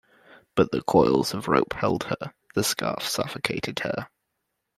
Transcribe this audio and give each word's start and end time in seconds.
But 0.55 0.71
the 0.71 0.81
coils 0.81 1.35
of 1.35 1.47
rope 1.47 1.73
held 1.73 2.05
her; 2.05 2.33
the 2.55 2.63
scarf 2.63 3.07
suffocated 3.07 3.81
her. 3.81 4.07